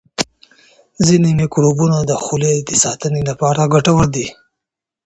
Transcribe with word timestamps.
ځینې 1.05 1.29
میکروبونه 1.39 1.97
د 2.03 2.11
خولې 2.23 2.53
د 2.69 2.71
ساتنې 2.83 3.21
لپاره 3.29 3.69
ګټور 3.73 4.05
دي. 4.15 4.27